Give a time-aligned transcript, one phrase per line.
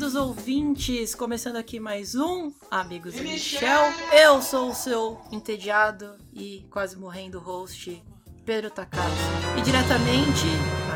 [0.00, 3.82] queridos ouvintes, começando aqui mais um Amigos de Michel.
[4.10, 8.02] Eu sou o seu entediado e quase morrendo host,
[8.42, 9.04] Pedro Takashi.
[9.58, 10.46] E diretamente,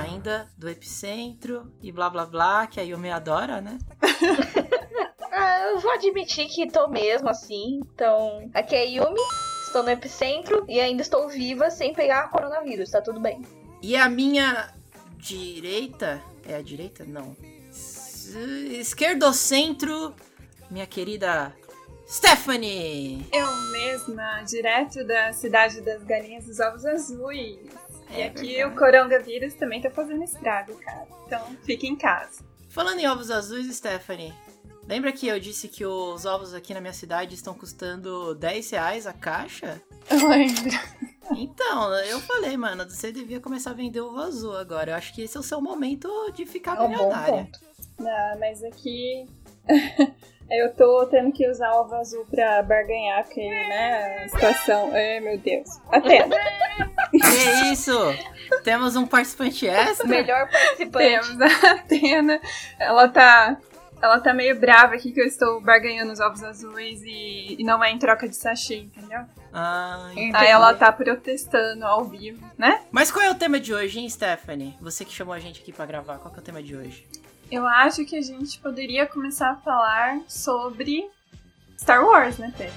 [0.03, 3.79] ainda do Epicentro e blá blá blá, que a Yumi adora, né?
[5.31, 7.81] ah, eu vou admitir que tô mesmo assim.
[7.93, 9.21] Então, aqui é a Yumi,
[9.67, 13.43] estou no Epicentro e ainda estou viva sem pegar coronavírus, tá tudo bem.
[13.83, 14.73] E a minha
[15.19, 16.23] direita.
[16.47, 17.05] É a direita?
[17.05, 17.37] Não
[18.79, 20.15] esquerdocentro,
[20.71, 21.55] minha querida
[22.07, 23.27] Stephanie.
[23.33, 27.59] Eu mesma, direto da cidade das galinhas dos ovos azuis.
[28.11, 28.65] É e aqui verdade.
[28.65, 31.07] o coronavírus também tá fazendo estrago, cara.
[31.27, 32.45] Então fique em casa.
[32.69, 34.35] Falando em ovos azuis, Stephanie,
[34.87, 39.07] lembra que eu disse que os ovos aqui na minha cidade estão custando 10 reais
[39.07, 39.81] a caixa?
[40.11, 40.79] Eu lembro.
[41.37, 44.91] Então, eu falei, mano, você devia começar a vender ovo azul agora.
[44.91, 47.49] Eu acho que esse é o seu momento de ficar é milionária.
[47.51, 47.74] Um
[48.05, 49.27] não, mas aqui
[50.51, 54.91] eu tô tendo que usar o ovo azul pra barganhar, porque, né, a situação.
[54.93, 55.69] Ai, meu Deus.
[55.91, 56.37] Atena.
[57.15, 57.97] Que isso?
[58.65, 60.07] Temos um participante extra?
[60.07, 61.37] Melhor participante.
[61.39, 62.41] Temos a Atena.
[62.79, 63.57] Ela tá.
[64.03, 67.83] Ela tá meio brava aqui que eu estou barganhando os ovos azuis e, e não
[67.83, 69.21] é em troca de sachê, entendeu?
[69.53, 70.37] Ah, entendi.
[70.37, 72.83] Aí ela tá protestando ao vivo, né?
[72.91, 74.77] Mas qual é o tema de hoje, hein, Stephanie?
[74.81, 77.07] Você que chamou a gente aqui para gravar, qual é o tema de hoje?
[77.55, 81.09] Eu acho que a gente poderia começar a falar sobre
[81.79, 82.75] Star Wars, né, Pedro?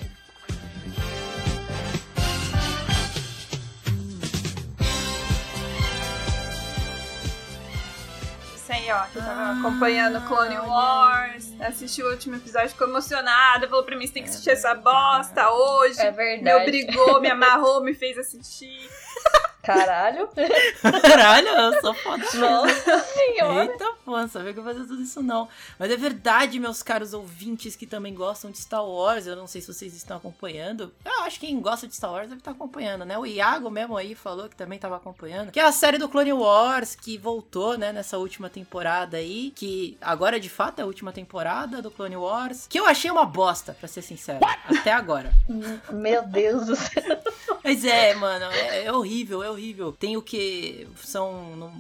[8.69, 13.67] Aí, ó, que eu tava ah, acompanhando Clone Wars, assisti o último episódio, ficou emocionada,
[13.67, 15.99] falou pra mim, você tem que assistir essa bosta hoje.
[15.99, 16.43] É verdade.
[16.43, 18.87] Me obrigou, me amarrou, me fez assistir.
[19.67, 20.29] Caralho.
[21.01, 22.23] Caralho, eu sou foda.
[22.35, 23.69] Nossa senhora.
[23.69, 25.49] Eita, pô, não sabia que eu fazer tudo isso não.
[25.77, 29.27] Mas é verdade, meus caros ouvintes que também gostam de Star Wars.
[29.27, 30.93] Eu não sei se vocês estão acompanhando.
[31.03, 33.17] Eu acho que quem gosta de Star Wars deve estar acompanhando, né?
[33.17, 35.51] O Iago mesmo aí falou que também estava acompanhando.
[35.51, 39.51] Que é a série do Clone Wars que voltou, né, nessa última temporada aí.
[39.53, 42.67] Que agora de fato é a última temporada do Clone Wars.
[42.69, 44.39] Que eu achei uma bosta, pra ser sincero.
[44.41, 44.79] What?
[44.79, 45.33] Até agora.
[45.91, 47.19] Meu Deus do céu.
[47.61, 49.91] Mas é, mano, é, é horrível, é horrível horrível.
[49.91, 51.55] Tem o que são.
[51.55, 51.73] Não,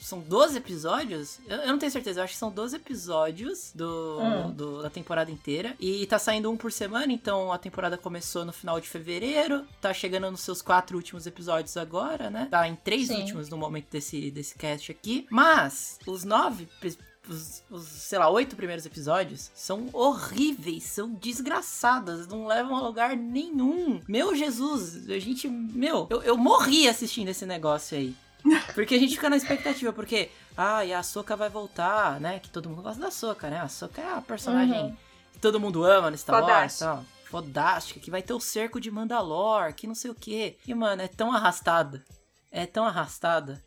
[0.00, 1.38] são 12 episódios?
[1.48, 4.50] Eu, eu, não tenho certeza, eu acho que são 12 episódios do, hum.
[4.52, 5.74] do, da temporada inteira.
[5.80, 9.66] E tá saindo um por semana, então a temporada começou no final de fevereiro.
[9.80, 12.46] Tá chegando nos seus quatro últimos episódios agora, né?
[12.50, 13.20] Tá em três Sim.
[13.20, 15.26] últimos no momento desse, desse cast aqui.
[15.30, 16.68] Mas os nove
[17.28, 23.16] os, os, sei lá, oito primeiros episódios são horríveis, são desgraçadas, não levam a lugar
[23.16, 24.00] nenhum.
[24.08, 28.14] Meu Jesus, a gente, meu, eu, eu morri assistindo esse negócio aí.
[28.74, 32.38] Porque a gente fica na expectativa, porque, ah, e a Soca vai voltar, né?
[32.38, 33.58] Que todo mundo gosta da Soca, né?
[33.60, 34.96] A Soca é a personagem uhum.
[35.32, 37.04] que todo mundo ama no Star Wars, tal.
[37.24, 40.56] Fodástica, que vai ter o cerco de Mandalor, que não sei o que.
[40.64, 42.04] E, mano, é tão arrastada.
[42.52, 43.60] É tão arrastada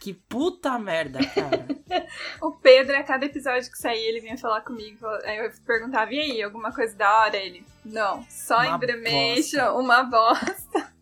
[0.00, 1.66] que puta merda, cara.
[2.40, 5.06] o Pedro, a cada episódio que saía, ele vinha falar comigo.
[5.24, 7.36] Aí eu perguntava, e aí, alguma coisa da hora?
[7.36, 10.95] Ele, não, só uma Embremation, uma bosta.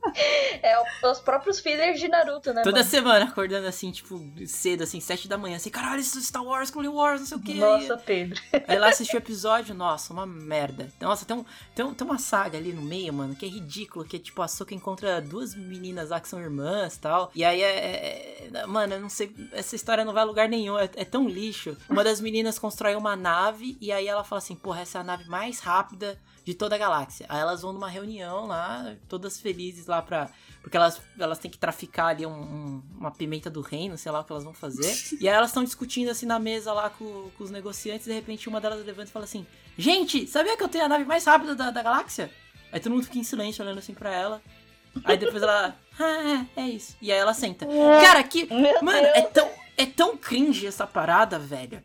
[0.62, 2.62] É os próprios fillers de Naruto, né?
[2.62, 2.90] Toda mano?
[2.90, 6.70] semana acordando assim, tipo, cedo, assim, sete da manhã, assim, caralho, isso é Star Wars,
[6.70, 7.54] Clone Wars, não sei o que.
[7.54, 8.40] Nossa, Pedro.
[8.66, 10.92] Aí lá assisti o episódio, nossa, uma merda.
[11.00, 11.44] Nossa, tem, um,
[11.74, 14.40] tem, um, tem uma saga ali no meio, mano, que é ridículo, que é tipo,
[14.42, 17.30] a Soka encontra duas meninas lá que são irmãs e tal.
[17.34, 20.48] E aí é, é, é, Mano, eu não sei, essa história não vai a lugar
[20.48, 21.76] nenhum, é, é tão lixo.
[21.88, 25.04] Uma das meninas constrói uma nave e aí ela fala assim, porra, essa é a
[25.04, 27.26] nave mais rápida de toda a galáxia.
[27.28, 30.28] Aí elas vão numa reunião lá, todas felizes lá pra.
[30.60, 34.20] Porque elas, elas têm que traficar ali um, um, uma pimenta do reino, sei lá
[34.20, 34.94] o que elas vão fazer.
[35.20, 38.14] e aí elas estão discutindo assim na mesa lá com, com os negociantes, e de
[38.14, 39.46] repente uma delas levanta e fala assim:
[39.76, 42.30] Gente, sabia que eu tenho a nave mais rápida da, da galáxia?
[42.70, 44.42] Aí todo mundo fica em silêncio olhando assim pra ela.
[45.04, 45.76] Aí depois ela.
[45.96, 46.96] Ah, é, é isso.
[47.00, 47.64] E aí ela senta.
[48.02, 48.48] Cara, que.
[48.82, 51.80] Mano, é tão, é tão cringe essa parada, velho.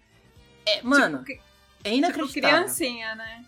[0.66, 1.24] É, mano.
[1.24, 1.44] Tipo,
[1.84, 2.28] é inacreditável.
[2.28, 3.46] Tipo criancinha, né?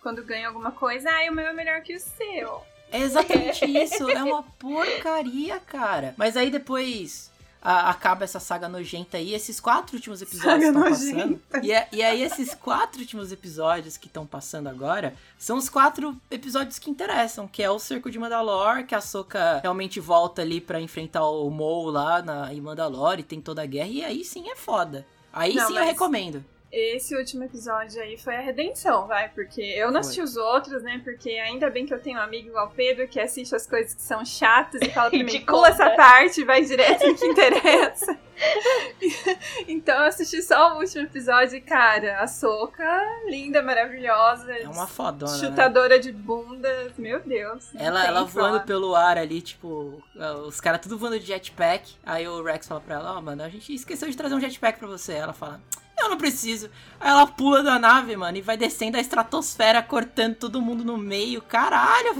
[0.00, 2.62] Quando ganha alguma coisa, ah, o meu é melhor que o seu.
[2.90, 6.14] É exatamente isso, é uma porcaria, cara.
[6.16, 7.30] Mas aí depois
[7.62, 11.40] a, acaba essa saga nojenta aí, esses quatro últimos episódios estão passando.
[11.62, 16.16] E, é, e aí esses quatro últimos episódios que estão passando agora são os quatro
[16.30, 20.60] episódios que interessam, que é o Cerco de Mandalor, que a Soka realmente volta ali
[20.60, 24.24] para enfrentar o Maul lá na, em Mandalor e tem toda a guerra, e aí
[24.24, 25.06] sim é foda.
[25.32, 25.82] Aí Não, sim mas...
[25.82, 26.44] eu recomendo.
[26.72, 31.00] Esse último episódio aí foi a redenção, vai, porque eu não assisti os outros, né?
[31.02, 33.92] Porque ainda bem que eu tenho um amigo igual o Pedro que assiste as coisas
[33.92, 38.16] que são chatas e fala pra mim, pula essa parte, vai direto no que interessa.
[39.68, 44.52] então eu assisti só o último episódio e, cara, a Soca, linda, maravilhosa.
[44.52, 45.32] É uma fodona.
[45.32, 45.38] Né?
[45.38, 45.98] Chutadora né?
[45.98, 47.68] de bundas, meu Deus.
[47.74, 50.02] Ela, ela voando pelo ar ali, tipo,
[50.46, 51.96] os caras tudo voando de jetpack.
[52.04, 54.40] Aí o Rex fala pra ela: Ó, oh, mano, a gente esqueceu de trazer um
[54.40, 55.14] jetpack pra você.
[55.14, 55.60] Ela fala.
[56.00, 56.70] Eu não preciso.
[56.98, 60.96] Aí ela pula da nave, mano, e vai descendo a estratosfera, cortando todo mundo no
[60.96, 61.42] meio.
[61.42, 62.16] Caralho,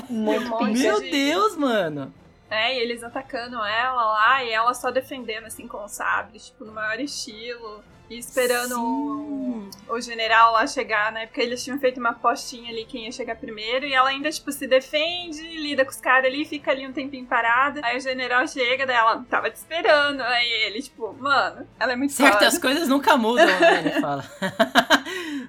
[0.79, 2.15] Meu Deus, mano.
[2.51, 6.65] É, e eles atacando ela lá e ela só defendendo, assim, com o sabre, tipo,
[6.65, 7.83] no maior estilo.
[8.11, 11.27] E esperando o, o, general lá chegar, né?
[11.27, 13.87] Porque eles tinham feito uma postinha ali quem ia chegar primeiro.
[13.87, 17.25] E ela ainda, tipo, se defende, lida com os caras ali, fica ali um tempinho
[17.27, 17.81] parada.
[17.85, 20.23] Aí o general chega, daí ela tava te esperando.
[20.23, 22.61] Aí ele, tipo, mano, ela é muito Certas foda.
[22.61, 23.79] coisas nunca mudam, né?
[23.79, 24.25] Ele fala.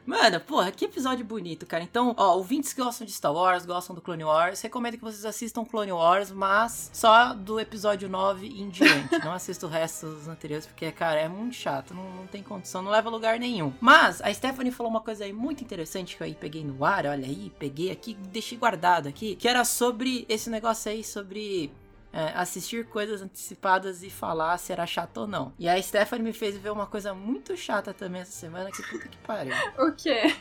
[0.05, 1.83] Mano, porra, que episódio bonito, cara.
[1.83, 5.23] Então, ó, ouvintes que gostam de Star Wars, gostam do Clone Wars, recomendo que vocês
[5.25, 9.19] assistam Clone Wars, mas só do episódio 9 em diante.
[9.23, 11.93] não assista o resto dos anteriores, porque, cara, é muito chato.
[11.93, 13.73] Não, não tem condição, não leva a lugar nenhum.
[13.79, 17.05] Mas a Stephanie falou uma coisa aí muito interessante que eu aí peguei no ar,
[17.05, 21.71] olha aí, peguei aqui, deixei guardado aqui, que era sobre esse negócio aí, sobre
[22.11, 25.53] é, assistir coisas antecipadas e falar se era chato ou não.
[25.57, 29.07] E a Stephanie me fez ver uma coisa muito chata também essa semana, que puta
[29.07, 29.53] que pariu.
[29.79, 30.35] O quê?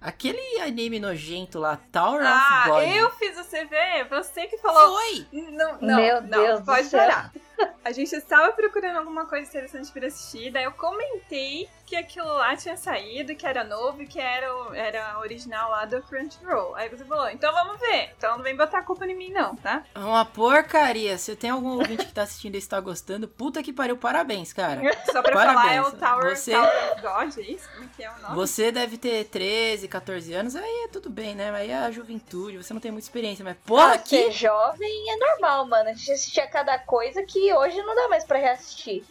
[0.00, 2.82] Aquele anime nojento lá, Tower ah, of God.
[2.84, 4.08] Ah, eu fiz você ver?
[4.08, 4.96] Você que falou.
[4.96, 5.26] Foi!
[5.32, 7.32] Não, não, Meu não, Deus pode parar.
[7.86, 12.56] A gente estava procurando alguma coisa interessante para assistir, daí eu comentei que aquilo lá
[12.56, 16.74] tinha saído, que era novo e que era, era original lá do Crunchyroll.
[16.74, 18.10] Aí você falou, então vamos ver.
[18.18, 19.84] Então não vem botar a culpa em mim não, tá?
[19.94, 21.16] É uma porcaria.
[21.16, 24.80] Se tem algum ouvinte que tá assistindo e está gostando, puta que pariu, parabéns, cara.
[25.06, 25.60] Só pra parabéns.
[25.60, 26.50] falar, é o Tower, você...
[26.50, 27.70] Tower of God, é isso?
[27.70, 28.34] Como é que é o nome?
[28.34, 31.52] Você deve ter 13, 14 anos, aí é tudo bem, né?
[31.52, 34.24] Aí é a juventude, você não tem muita experiência, mas porra, ah, que...
[34.24, 35.90] Ser jovem é normal, mano.
[35.90, 39.04] A gente assistia cada coisa que hoje não dá mais pra reassistir.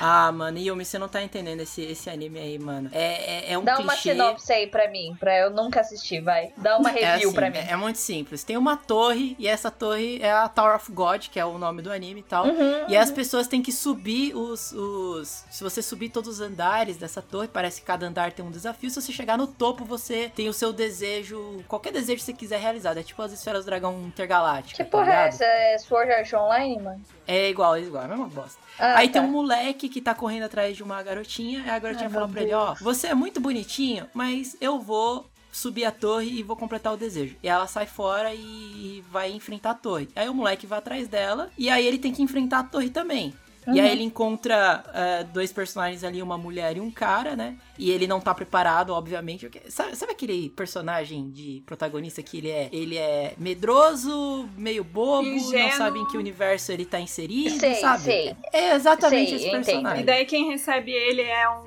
[0.00, 2.88] Ah, mano, Yumi, você não tá entendendo esse, esse anime aí, mano.
[2.92, 3.84] É, é, é um Dá clichê...
[3.84, 6.52] uma sinopse aí pra mim, pra eu nunca assistir, vai.
[6.56, 7.58] Dá uma é review assim, pra mim.
[7.58, 8.42] É, é, muito simples.
[8.42, 11.82] Tem uma torre, e essa torre é a Tower of God, que é o nome
[11.82, 12.46] do anime e tal.
[12.46, 12.98] Uhum, e uhum.
[13.00, 15.44] as pessoas têm que subir os, os...
[15.50, 18.88] Se você subir todos os andares dessa torre, parece que cada andar tem um desafio.
[18.88, 21.62] Se você chegar no topo, você tem o seu desejo...
[21.68, 22.96] Qualquer desejo que você quiser realizar.
[22.96, 24.78] É tipo as esferas do dragão intergalácticas.
[24.78, 25.44] Que porra tá é essa?
[25.44, 27.02] É Sword Art Online, mano?
[27.26, 28.02] É igual, é igual.
[28.02, 28.58] É a mesma bosta.
[28.78, 29.14] Ah, aí tá.
[29.14, 32.40] tem um moleque que tá correndo atrás de uma garotinha, e a garotinha falou pra
[32.40, 32.50] Deus.
[32.50, 36.92] ele, ó, você é muito bonitinho, mas eu vou subir a torre e vou completar
[36.92, 37.36] o desejo.
[37.42, 40.08] E ela sai fora e vai enfrentar a torre.
[40.16, 43.32] Aí o moleque vai atrás dela, e aí ele tem que enfrentar a torre também.
[43.66, 43.74] Uhum.
[43.74, 47.56] E aí ele encontra uh, dois personagens ali, uma mulher e um cara, né?
[47.78, 49.50] E ele não tá preparado, obviamente.
[49.68, 52.68] Sabe, sabe, aquele personagem de protagonista que ele é?
[52.72, 55.68] Ele é medroso, meio bobo, Ingênuo.
[55.68, 58.02] não sabe em que universo ele tá inserido, sei, sabe?
[58.02, 58.36] Sei.
[58.52, 60.02] É exatamente sei, esse personagem.
[60.02, 61.64] E daí quem recebe ele é um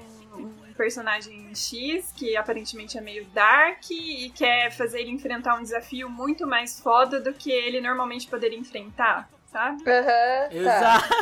[0.78, 6.46] personagem X, que aparentemente é meio dark, e quer fazer ele enfrentar um desafio muito
[6.46, 9.84] mais foda do que ele normalmente poderia enfrentar sabe?
[9.90, 10.50] Aham.
[10.52, 11.14] Uhum, Exato.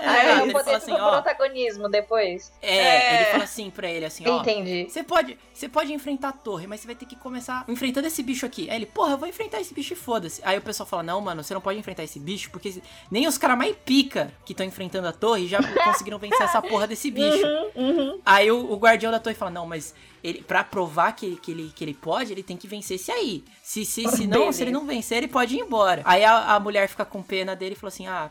[0.00, 2.52] É, Aí ele poder assim, ó, protagonismo depois.
[2.62, 4.40] É, é, ele fala assim pra ele, assim, ó.
[4.40, 4.86] Entendi.
[4.88, 8.22] Você pode, você pode enfrentar a torre, mas você vai ter que começar enfrentando esse
[8.22, 8.70] bicho aqui.
[8.70, 10.40] Aí ele, porra, eu vou enfrentar esse bicho e foda-se.
[10.44, 12.80] Aí o pessoal fala, não, mano, você não pode enfrentar esse bicho, porque
[13.10, 16.86] nem os caras mais pica que estão enfrentando a torre já conseguiram vencer essa porra
[16.86, 17.46] desse bicho.
[17.46, 18.20] Uhum, uhum.
[18.24, 21.72] Aí o, o guardião da torre fala, não, mas ele, pra provar que, que, ele,
[21.74, 23.44] que ele pode, ele tem que vencer esse aí.
[23.62, 26.02] Se, se, se não, se ele não vencer, ele pode ir embora.
[26.04, 28.30] Aí a, a mulher fica com pena dele e fala assim: ah.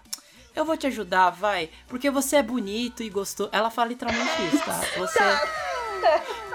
[0.53, 1.69] Eu vou te ajudar, vai.
[1.87, 3.49] Porque você é bonito e gostoso.
[3.53, 4.81] Ela fala literalmente isso, tá?
[4.97, 5.19] Você.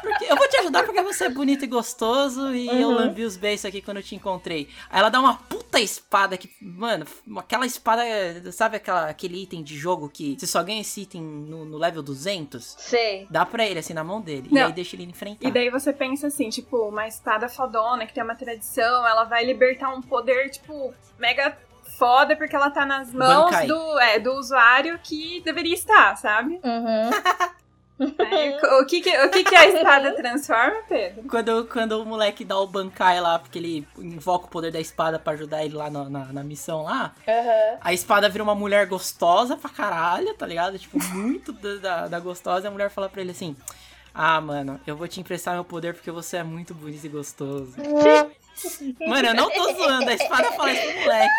[0.00, 2.80] Porque eu vou te ajudar porque você é bonito e gostoso e uhum.
[2.80, 4.68] eu lambi os beijos aqui quando eu te encontrei.
[4.90, 8.02] Aí ela dá uma puta espada que, mano, aquela espada,
[8.52, 12.02] sabe aquela, aquele item de jogo que você só ganha esse item no, no level
[12.02, 12.76] 200?
[12.78, 13.26] Sei.
[13.30, 14.48] Dá pra ele, assim, na mão dele.
[14.50, 14.60] Não.
[14.60, 15.46] E aí deixa ele enfrentar.
[15.46, 19.44] E daí você pensa assim, tipo, uma espada fodona que tem uma tradição, ela vai
[19.44, 21.56] libertar um poder, tipo, mega
[21.98, 26.58] foda porque ela tá nas mãos do, é, do usuário que deveria estar, sabe?
[26.64, 27.10] Uhum.
[28.80, 31.24] O que que, o que que a espada transforma, Pedro?
[31.28, 35.18] Quando, quando o moleque dá o bancai lá, porque ele invoca o poder da espada
[35.18, 37.78] para ajudar ele lá na, na, na missão lá, uhum.
[37.80, 40.78] a espada vira uma mulher gostosa pra caralho, tá ligado?
[40.78, 43.56] Tipo, muito da, da gostosa, e a mulher fala pra ele assim...
[44.12, 47.76] Ah, mano, eu vou te emprestar meu poder porque você é muito bonito e gostoso.
[49.06, 51.32] Mano, eu não tô zoando, a espada fala isso pro moleque.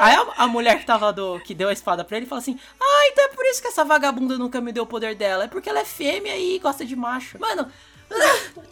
[0.00, 1.38] Aí a, a, mulher que tava do.
[1.40, 3.84] que deu a espada pra ele fala assim: Ah, então é por isso que essa
[3.84, 5.44] vagabunda nunca me deu o poder dela.
[5.44, 7.38] É porque ela é fêmea e gosta de macho.
[7.38, 7.70] Mano,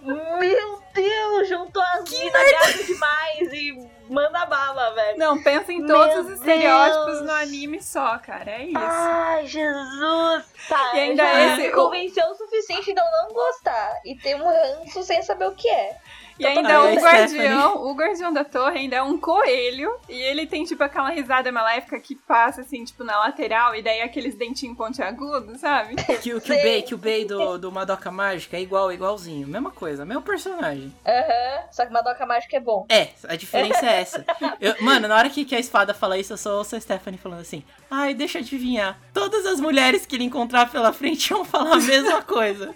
[0.02, 5.18] Meu Deus, juntou as minas gatas demais e manda bala, velho.
[5.18, 7.20] Não, pensa em todos Meu os estereótipos Deus.
[7.22, 8.50] no anime só, cara.
[8.50, 8.78] É isso.
[8.78, 10.44] Ai, Jesus!
[10.68, 14.36] Tá, E ainda já esse- me convenceu o suficiente de eu não gostar e ter
[14.36, 15.96] um ranço sem saber o que é.
[16.40, 19.94] E ainda a o Stephanie- guardião, o guardião da torre ainda é um coelho.
[20.08, 23.74] E ele tem, tipo, aquela risada maléfica que passa, assim, tipo, na lateral.
[23.74, 25.94] E daí aqueles dentinhos pontiagudos, sabe?
[26.22, 26.56] que, o- que o.
[26.62, 29.46] Bay, que o Bay do, do Madoka Mágica é igual, igualzinho.
[29.46, 30.92] Mesma coisa, mesmo personagem.
[31.06, 32.86] Aham, só que Madoka Mágica é bom.
[32.88, 34.24] É, a diferença é essa.
[34.60, 37.18] Eu- mano, na hora que, que a espada fala isso, eu só ouço a Stephanie
[37.18, 38.98] falando assim: Ai, deixa eu adivinhar.
[39.12, 42.74] Todas as mulheres que ele encontrar pela frente iam falar a mesma coisa.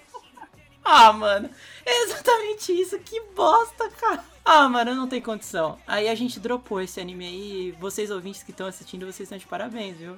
[0.85, 1.49] Ah, mano,
[1.85, 2.99] é exatamente isso.
[2.99, 4.23] Que bosta, cara.
[4.45, 5.79] Ah, mano, não tem condição.
[5.87, 7.69] Aí a gente dropou esse anime aí.
[7.69, 10.17] e Vocês ouvintes que estão assistindo, vocês estão de parabéns, viu?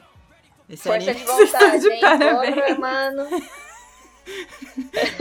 [0.69, 1.15] Esse Força anime.
[1.15, 2.01] de vontade, de hein?
[2.01, 2.55] parabéns.
[2.57, 3.29] Porra, mano.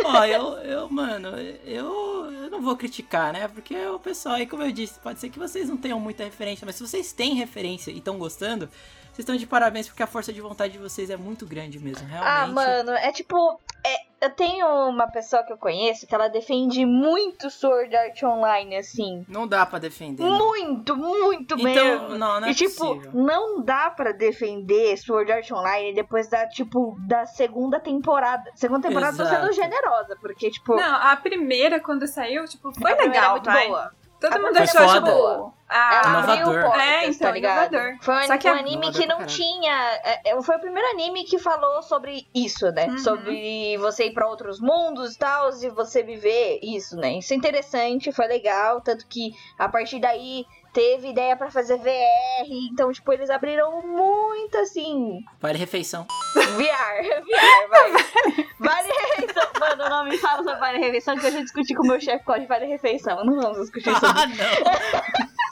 [0.04, 1.28] Ó, eu, eu, mano,
[1.64, 3.48] eu, eu não vou criticar, né?
[3.48, 6.66] Porque o pessoal aí, como eu disse, pode ser que vocês não tenham muita referência,
[6.66, 8.66] mas se vocês têm referência e estão gostando,
[9.06, 12.08] vocês estão de parabéns porque a força de vontade de vocês é muito grande mesmo,
[12.08, 12.34] realmente.
[12.36, 13.60] Ah, mano, é tipo.
[13.86, 18.76] é- eu tenho uma pessoa que eu conheço que ela defende muito Sword Art Online,
[18.78, 19.26] assim.
[19.28, 20.24] Não dá pra defender.
[20.24, 20.30] né?
[20.30, 22.10] Muito, muito Então, mesmo.
[22.18, 23.12] não, não é e tipo, possível.
[23.14, 28.52] não dá pra defender Sword Art Online depois da, tipo, da segunda temporada.
[28.56, 29.42] Segunda temporada tô Exato.
[29.42, 33.68] sendo generosa, porque, tipo, Não, a primeira, quando saiu, tipo, foi é legal, muito vai.
[33.68, 33.92] boa.
[34.30, 35.06] Todo A mundo achou, é tipo...
[35.06, 35.56] foda.
[35.68, 36.48] Ah, Ela Inovador.
[36.48, 37.74] abriu portas, É, então, tá ligado?
[37.74, 37.98] inovador.
[38.04, 39.74] Foi um, Só que um é anime inovador que não tinha.
[40.04, 42.86] é, é, foi o primeiro anime que falou sobre isso, né?
[42.88, 42.98] Uhum.
[43.00, 47.14] Sobre você ir pra outros mundos e tal, e você viver isso, né?
[47.18, 48.80] Isso é interessante, foi legal.
[48.82, 52.46] Tanto que a partir daí teve ideia pra fazer VR.
[52.70, 55.24] Então, tipo, eles abriram muito assim.
[55.40, 56.06] Vale refeição.
[56.36, 57.92] VR, VR, vai.
[58.60, 59.44] Vale refeição.
[59.58, 62.26] Mano, não me fala sobre Vale refeição, que eu já discuti com o meu chefe
[62.26, 63.24] qual de Vale refeição.
[63.24, 64.36] Não vamos discutir sobre Ah, não.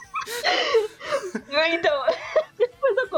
[1.72, 2.04] Então,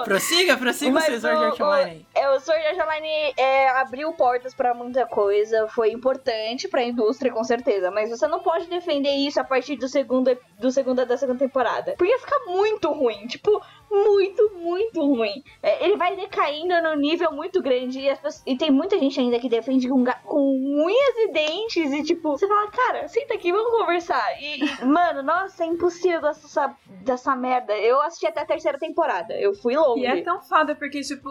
[0.05, 2.23] Prossiga, prossiga o Mas Sword o- Art o- Online aí.
[2.23, 7.33] É, o Sword Art Online é, abriu portas pra muita coisa, foi importante pra indústria,
[7.33, 7.91] com certeza.
[7.91, 11.95] Mas você não pode defender isso a partir do segundo, do segunda da segunda temporada.
[11.99, 13.61] Porque fica muito ruim, tipo,
[13.91, 15.43] muito, muito ruim.
[15.63, 19.19] É, ele vai decaindo no nível muito grande e, as pessoas- e tem muita gente
[19.19, 20.41] ainda que defende com, ga- com
[20.85, 24.25] unhas e dentes e tipo, você fala, cara, senta aqui, vamos conversar.
[24.41, 27.77] E, e, mano, nossa, é impossível dessa, dessa merda.
[27.77, 30.03] Eu assisti até a terceira temporada, eu fui longe.
[30.03, 31.29] E é tão foda porque, tipo,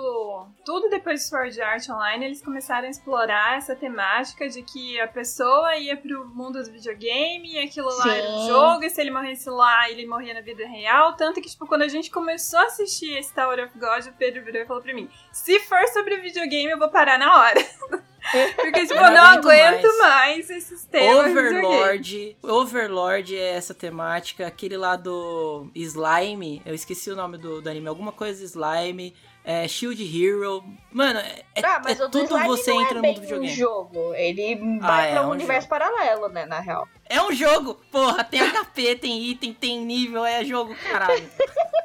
[0.65, 5.07] tudo depois de Sword Art Online, eles começaram a explorar essa temática de que a
[5.07, 8.47] pessoa ia pro mundo do videogame e aquilo lá era um Sim.
[8.47, 11.13] jogo, e se ele morresse lá, ele morria na vida real.
[11.15, 14.43] Tanto que, tipo, quando a gente começou a assistir esse Tower of God, o Pedro
[14.43, 17.59] virou e falou pra mim: se for sobre videogame, eu vou parar na hora.
[18.55, 21.27] Porque, tipo, Eu não não aguento aguento mais, esses temas.
[21.27, 22.35] Overlord.
[22.41, 24.47] Overlord é essa temática.
[24.47, 26.59] Aquele lá do Slime.
[26.65, 27.87] Eu esqueci o nome do, do anime.
[27.87, 29.15] Alguma coisa Slime.
[29.43, 30.63] É, Shield Hero.
[30.91, 33.53] Mano, é, é- Ah, mas é tudo você não entra é no mundo do videogame.
[33.53, 34.13] um jogo.
[34.15, 36.87] Ele Ah, vai é, pra é um um universo paralelo, né, na real.
[37.07, 38.23] É um jogo, porra.
[38.23, 40.25] Tem HP, tem item, tem nível.
[40.25, 41.29] É jogo, caralho.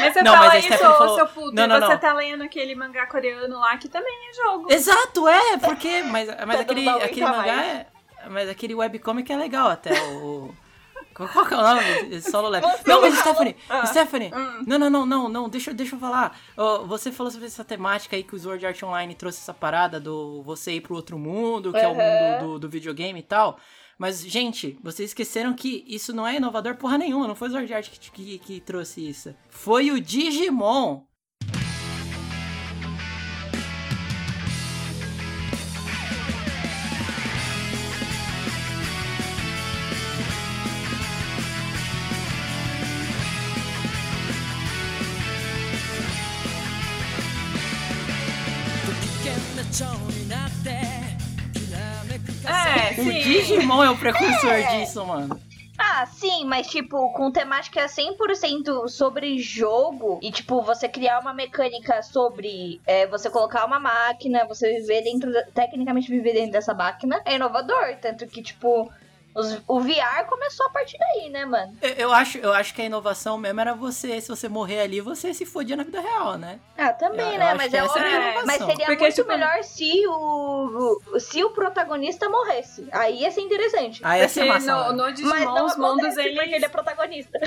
[0.00, 1.98] Mas você Não, fala mas a isso, falou- seu puto, Não, e não, você não.
[1.98, 4.72] tá lendo aquele mangá coreano lá que também é jogo.
[4.72, 6.02] Exato, é, porque.
[6.02, 7.68] Mas, mas Todo aquele, aquele mangá mais.
[7.68, 7.86] é.
[8.28, 9.92] Mas aquele webcomic é legal até.
[10.14, 10.52] O.
[11.14, 12.20] Qual que é o nome?
[12.20, 12.68] Solo Level.
[12.68, 13.86] Você Não, mas Stephanie, Ah.
[13.86, 14.64] Stephanie, Hum.
[14.66, 16.36] não, não, não, não, não, deixa, deixa eu falar.
[16.86, 20.42] Você falou sobre essa temática aí que o Sword Art Online trouxe essa parada do
[20.42, 23.58] você ir pro outro mundo, que é o mundo do, do videogame e tal.
[23.98, 27.72] Mas, gente, vocês esqueceram que isso não é inovador porra nenhuma, não foi o Sword
[27.72, 29.34] Art que, que, que trouxe isso.
[29.48, 31.02] Foi o Digimon.
[53.46, 55.40] Digimon é o precursor disso, mano.
[55.78, 62.02] Ah, sim, mas tipo, com temática 100% sobre jogo e tipo, você criar uma mecânica
[62.02, 67.20] sobre é, você colocar uma máquina, você viver dentro, da- tecnicamente viver dentro dessa máquina,
[67.26, 67.94] é inovador.
[68.00, 68.90] Tanto que, tipo,
[69.36, 71.76] os- o VR começou a partir daí, né, mano?
[71.82, 75.00] Eu, eu acho, eu acho que a inovação mesmo era você, se você morrer ali,
[75.00, 76.58] você se fodia na vida real, né?
[76.76, 77.46] Ah, também, Eu- eu né?
[77.48, 78.06] acho Mas é óbvio.
[78.06, 78.46] inovação.
[78.46, 82.88] Mas seria Porque, muito tipo- melhor se o, o- se o protagonista morresse.
[82.92, 84.00] Aí ia ser interessante.
[84.04, 84.72] Aí é Porque massa.
[84.74, 84.92] no, né?
[84.92, 86.34] no Mas Digimon, não os mundos, eles...
[86.38, 87.38] porque ele é protagonista.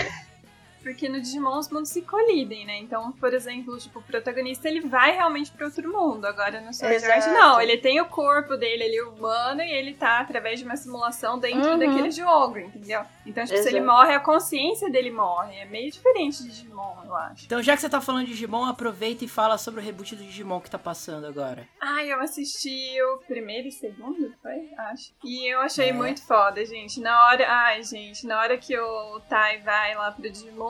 [0.90, 2.80] Porque no Digimon os mundos se colidem, né?
[2.80, 6.26] Então, por exemplo, tipo, o protagonista ele vai realmente para outro mundo.
[6.26, 7.62] Agora no Sword Art, não.
[7.62, 11.74] Ele tem o corpo dele ali humano e ele tá através de uma simulação dentro
[11.74, 11.78] uhum.
[11.78, 13.02] daquele jogo, entendeu?
[13.24, 13.70] Então, tipo, Exato.
[13.70, 15.58] se ele morre, a consciência dele morre.
[15.58, 17.46] É meio diferente de Digimon, eu acho.
[17.46, 20.24] Então, já que você tá falando de Digimon, aproveita e fala sobre o reboot do
[20.24, 21.68] Digimon que tá passando agora.
[21.80, 24.72] Ah, eu assisti o primeiro e segundo, foi?
[24.78, 25.14] Acho.
[25.24, 25.94] E eu achei é.
[25.94, 27.00] muito foda, gente.
[27.00, 27.46] Na hora.
[27.48, 30.30] Ai, gente, na hora que o Tai vai lá pro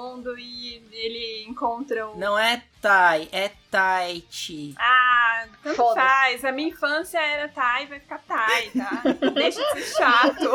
[0.10, 2.18] Digimundo e ele encontra o.
[2.18, 4.74] Não é Tai, é Taichi.
[4.78, 6.46] Ah, tanto faz.
[6.46, 9.02] A minha infância era Tai, vai ficar Tai, tá?
[9.34, 10.46] Deixa de ser chato.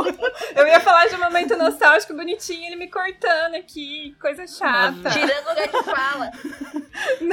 [0.57, 5.11] Eu ia falar de um momento nostálgico bonitinho, ele me cortando aqui, coisa chata.
[5.11, 6.31] Tirando o lugar de fala.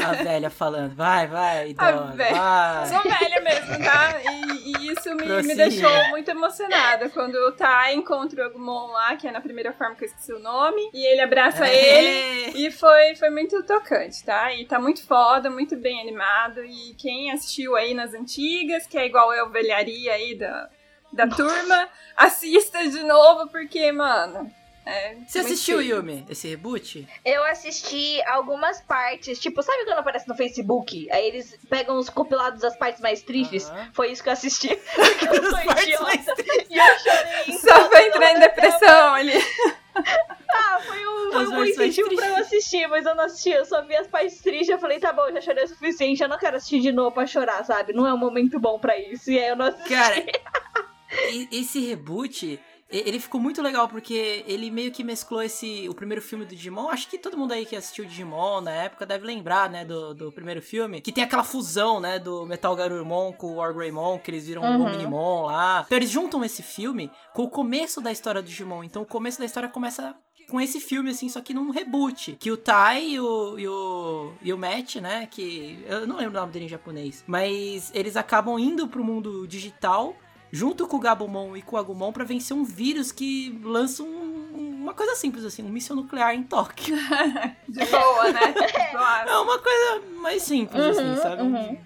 [0.04, 2.88] A velha falando, vai, vai, idosa, vai.
[2.88, 4.22] Sou velha mesmo, tá?
[4.24, 4.41] E,
[4.78, 7.10] e isso me, me, deixou muito emocionada.
[7.10, 10.34] Quando o Tai encontra o Agumon lá, que é na primeira forma que eu esqueci
[10.34, 11.74] o nome, e ele abraça é.
[11.74, 14.54] ele, e foi, foi muito tocante, tá?
[14.54, 16.64] E tá muito foda, muito bem animado.
[16.64, 20.70] E quem assistiu aí nas antigas, que é igual eu, velharia aí da,
[21.14, 24.61] da turma, assista de novo, porque, mano.
[24.86, 25.92] É Você assistiu, chique.
[25.92, 27.08] Yumi, esse reboot?
[27.24, 29.40] Eu assisti algumas partes.
[29.40, 31.08] Tipo, sabe quando aparece no Facebook?
[31.12, 33.70] Aí eles pegam os compilados das partes mais tristes?
[33.70, 33.94] Uh -huh.
[33.94, 34.70] Foi isso que eu assisti.
[34.96, 36.36] Porque eu sou idiota.
[36.70, 37.58] E eu chorei.
[37.60, 39.34] Só pra entrar em depressão ali.
[40.54, 43.66] Ah, foi um, foi um bom incentivo pra eu assistir, mas eu não assisti, eu
[43.66, 44.70] só vi as partes tristes.
[44.70, 47.26] Eu falei, tá bom, já chorei o suficiente, eu não quero assistir de novo pra
[47.26, 47.94] chorar, sabe?
[47.94, 49.32] Não é um momento bom pra isso.
[49.32, 49.90] E aí eu não assisti.
[49.90, 50.16] Cara,
[51.52, 52.60] esse reboot.
[52.92, 56.90] Ele ficou muito legal porque ele meio que mesclou esse o primeiro filme do Digimon.
[56.90, 60.32] Acho que todo mundo aí que assistiu Digimon na época deve lembrar, né, do, do
[60.32, 64.46] primeiro filme, que tem aquela fusão, né, do Metal Garurumon com o Wargreymon, que eles
[64.46, 64.86] viram uhum.
[64.86, 65.84] o Minimon lá.
[65.86, 68.84] Então eles juntam esse filme com o começo da história do Digimon.
[68.84, 70.16] Então o começo da história começa
[70.52, 72.36] com esse filme, assim, só que num reboot.
[72.38, 75.26] Que o Tai e o, e o, e o Matt, né?
[75.32, 75.82] Que.
[75.88, 77.24] Eu não lembro o nome dele em japonês.
[77.26, 80.14] Mas eles acabam indo pro mundo digital
[80.52, 84.82] junto com o Gabumon e com o Agumon para vencer um vírus que lança um,
[84.82, 86.96] uma coisa simples assim, um míssil nuclear em Tóquio.
[87.70, 88.54] De boa, né?
[89.28, 91.42] é uma coisa mais simples, assim, uhum, assim, sabe?
[91.44, 91.78] Uhum.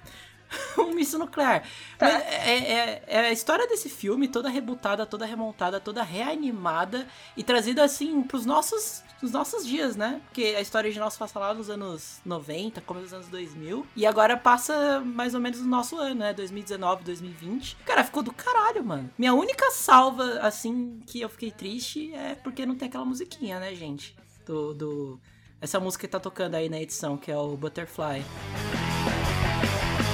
[0.77, 1.63] um míssil nuclear.
[1.97, 2.07] Tá.
[2.07, 7.83] É, é, é, a história desse filme toda rebutada, toda remontada, toda reanimada e trazida
[7.83, 10.21] assim pros nossos, os nossos dias, né?
[10.25, 14.05] Porque a história de nós passa lá nos anos 90, começo dos anos 2000 e
[14.05, 16.33] agora passa mais ou menos no nosso ano, né?
[16.33, 17.77] 2019, 2020.
[17.85, 19.09] Cara, ficou do caralho, mano.
[19.17, 23.73] Minha única salva, assim, que eu fiquei triste é porque não tem aquela musiquinha, né,
[23.75, 24.15] gente?
[24.45, 24.73] Do.
[24.73, 25.19] do...
[25.61, 28.23] Essa música que tá tocando aí na edição, que é o Butterfly.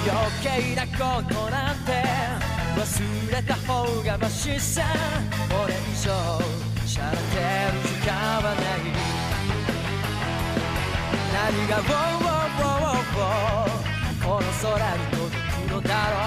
[0.04, 1.92] 余計なことなんて
[2.76, 4.82] 忘れた方がマシさ。
[5.50, 6.10] これ以上
[6.88, 8.12] しゃらける時間
[8.42, 8.82] はない。
[11.34, 13.82] 何が「ウォーウォーウォーウォー
[14.24, 16.18] この空に届くのだろ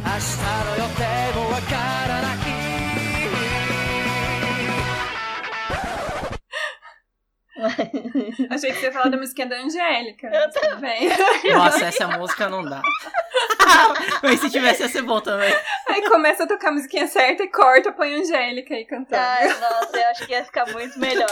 [0.04, 0.34] 明日
[0.65, 1.02] の予定
[1.36, 1.74] もわか
[2.08, 2.45] らない
[8.49, 10.28] Achei que você ia falar da musiquinha da Angélica.
[10.28, 11.10] Eu também.
[11.54, 12.82] Nossa, essa música não dá.
[14.23, 15.54] Mas se tivesse ia ser bom também.
[15.88, 19.21] Aí começa a tocar a musiquinha certa e corta, põe a Angélica aí cantando.
[19.21, 21.30] Ai, nossa, eu acho que ia ficar muito melhor.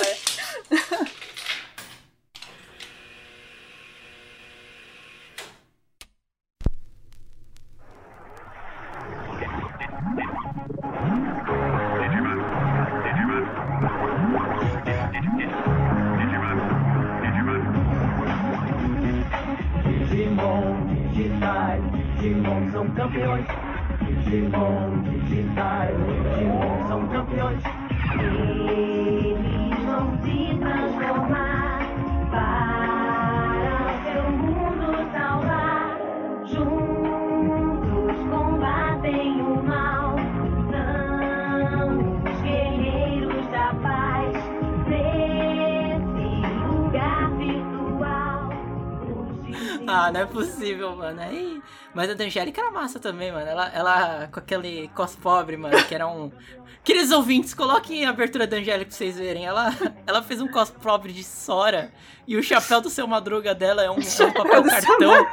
[50.13, 51.19] Não é possível, mano.
[51.19, 51.61] Aí.
[51.93, 53.47] Mas a Angélica era massa também, mano.
[53.47, 56.31] Ela, ela com aquele cos pobre, mano, que era um.
[56.83, 59.45] Queridos ouvintes, coloquem a abertura da Angélica pra vocês verem.
[59.45, 59.71] Ela,
[60.05, 61.91] ela fez um cos pobre de Sora.
[62.27, 65.27] E o chapéu do seu madruga dela é um, é um papel cartão.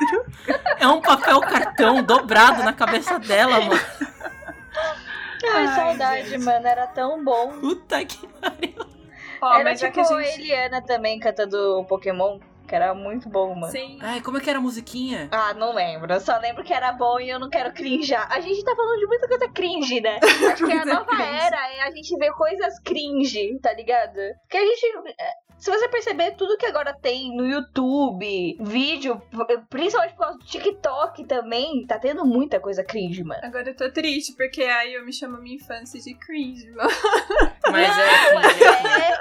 [0.79, 3.81] É um papel cartão dobrado na cabeça dela, mano.
[5.45, 6.45] Ai, Ai saudade, gente.
[6.45, 6.67] mano.
[6.67, 7.53] Era tão bom.
[7.61, 8.75] Puta que pariu.
[9.43, 10.41] Oh, Era tipo a, gente...
[10.41, 12.39] Eliana também cantando Pokémon
[12.71, 13.73] que era muito bom, mano.
[13.73, 13.99] Sim.
[14.01, 15.29] Ai, como é que era a musiquinha?
[15.33, 16.13] Ah, não lembro.
[16.13, 18.31] Eu só lembro que era bom e eu não quero crinjar.
[18.31, 20.21] A gente tá falando de muita coisa cringe, né?
[20.53, 21.23] Acho que a Muita nova cringe.
[21.23, 24.21] era é a gente ver coisas cringe, tá ligado?
[24.43, 24.87] Porque a gente.
[25.19, 29.21] é, Se você perceber, tudo que agora tem no YouTube, vídeo,
[29.69, 33.41] principalmente por causa do TikTok também, tá tendo muita coisa cringe, mano.
[33.43, 36.89] Agora eu tô triste, porque aí eu me chamo minha infância de cringe, mano.
[37.69, 38.65] Mas é é cringe.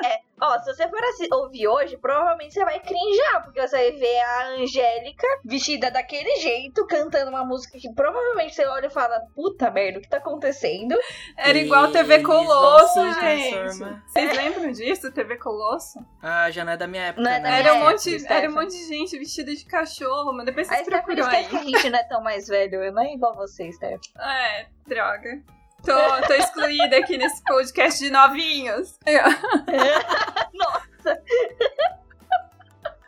[0.03, 0.28] É, é.
[0.41, 0.99] Ó, se você for
[1.37, 6.85] ouvir hoje, provavelmente você vai crinjar, porque você vai ver a Angélica vestida daquele jeito,
[6.87, 10.95] cantando uma música que provavelmente você olha e fala, puta merda, o que tá acontecendo?
[11.37, 14.01] Era igual TV Colosso, se gente.
[14.07, 15.99] Vocês lembram disso, TV Colosso?
[16.21, 17.21] Ah, já não é da minha época.
[17.23, 17.59] Não é da né?
[17.59, 18.43] Era um, É, monte, Stephanie.
[18.43, 21.49] era um monte de gente vestida de cachorro, mas depois Aí vocês Stephanie procuram esquece
[21.49, 21.61] que aí.
[21.75, 23.99] a gente não é tão mais velho, eu não é igual você, Steph.
[24.17, 25.41] É, droga.
[25.89, 28.97] Tô, tô excluída aqui nesse podcast de novinhos.
[30.53, 31.21] Nossa.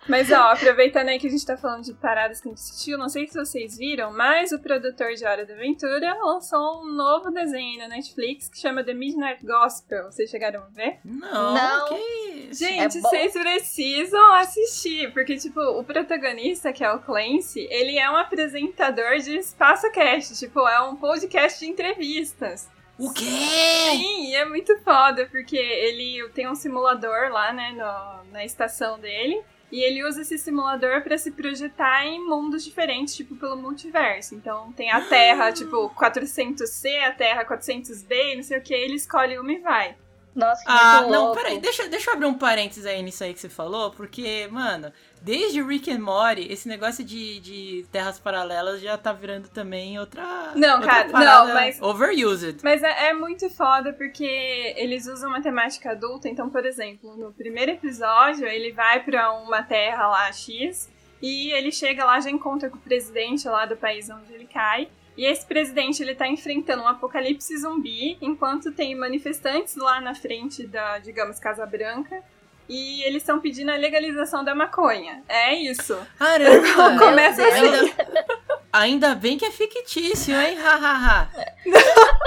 [0.10, 2.98] Mas ó, aproveitando aí que a gente tá falando de paradas que a gente assistiu,
[2.98, 7.30] não sei se vocês viram, mas o produtor de Hora da Aventura lançou um novo
[7.32, 10.12] desenho na Netflix que chama The Midnight Gospel.
[10.12, 11.00] Vocês chegaram a ver?
[11.06, 11.88] Não, Não.
[11.88, 12.02] que?
[12.52, 18.10] Gente, É vocês precisam assistir, porque, tipo, o protagonista, que é o Clancy, ele é
[18.10, 22.70] um apresentador de Espaço Cast, tipo, é um podcast de entrevistas.
[22.98, 23.24] O quê?
[23.26, 29.00] Sim, e é muito foda, porque ele tem um simulador lá, né, no- na estação
[29.00, 29.42] dele.
[29.72, 34.36] E ele usa esse simulador pra se projetar em mundos diferentes, tipo, pelo multiverso.
[34.36, 38.96] Então tem a Terra, tipo, 400C, a Terra 400B, e não sei o que, ele
[38.96, 39.96] escolhe uma e vai.
[40.34, 41.36] Nossa, que Ah, não, louco.
[41.36, 44.94] peraí, deixa, deixa eu abrir um parênteses aí nisso aí que você falou, porque, mano,
[45.22, 50.24] desde Rick and Morty, esse negócio de, de terras paralelas já tá virando também outra.
[50.56, 51.08] Não, outra cara,
[51.48, 52.60] não, mas- Overused.
[52.64, 54.24] Mas é, é muito foda porque
[54.78, 56.30] eles usam uma temática adulta.
[56.30, 60.90] Então, por exemplo, no primeiro episódio, ele vai pra uma terra lá X
[61.22, 64.88] e ele chega lá, já encontra com o presidente lá do país onde ele cai.
[65.18, 70.66] E esse presidente ele tá enfrentando um apocalipse zumbi, enquanto tem manifestantes lá na frente
[70.66, 72.24] da, digamos, Casa Branca.
[72.70, 75.22] E eles estão pedindo a legalização da maconha.
[75.28, 75.98] É isso.
[76.18, 76.98] Caramba!
[77.04, 77.68] Começa assim.
[77.68, 77.96] ainda,
[78.72, 80.56] ainda bem que é fictício, hein?
[80.56, 81.30] Hahaha.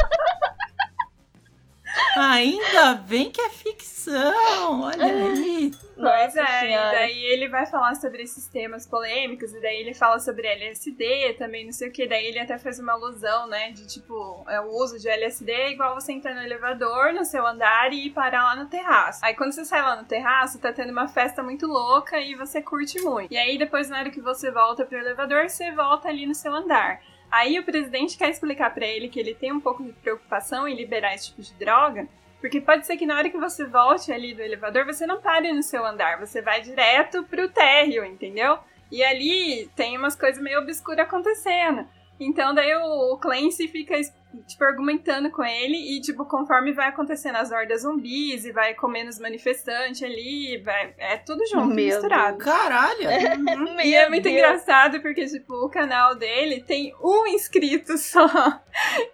[2.16, 5.72] ainda bem que é ficção, olha aí.
[5.96, 6.88] Pois é, senhora.
[6.88, 11.34] e daí ele vai falar sobre esses temas polêmicos, e daí ele fala sobre LSD
[11.38, 14.60] também, não sei o que, daí ele até faz uma alusão, né, de tipo, é,
[14.60, 18.42] o uso de LSD é igual você entrar no elevador, no seu andar e parar
[18.42, 19.20] lá no terraço.
[19.24, 22.60] Aí quando você sai lá no terraço, tá tendo uma festa muito louca e você
[22.60, 23.32] curte muito.
[23.32, 26.52] E aí depois, na hora que você volta pro elevador, você volta ali no seu
[26.52, 27.00] andar.
[27.34, 30.76] Aí o presidente quer explicar pra ele que ele tem um pouco de preocupação em
[30.76, 32.06] liberar esse tipo de droga,
[32.40, 35.52] porque pode ser que na hora que você volte ali do elevador, você não pare
[35.52, 38.60] no seu andar, você vai direto pro térreo, entendeu?
[38.88, 41.84] E ali tem umas coisas meio obscuras acontecendo.
[42.20, 43.96] Então daí o Clancy fica,
[44.42, 49.10] tipo, argumentando com ele e, tipo, conforme vai acontecendo as hordas zumbis e vai comendo
[49.10, 52.38] os manifestantes ali, vai, é tudo junto, Meu misturado.
[52.38, 53.08] Caralho!
[53.08, 53.74] Uhum.
[53.84, 54.34] E é muito Deus.
[54.34, 58.26] engraçado porque, tipo, o canal dele tem um inscrito só.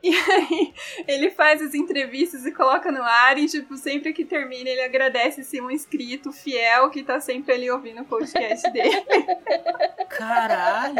[0.02, 0.74] E aí
[1.08, 5.40] ele faz as entrevistas e coloca no ar e, tipo, sempre que termina ele agradece
[5.40, 9.02] esse um inscrito fiel que tá sempre ali ouvindo o podcast dele.
[10.08, 10.98] Caralho!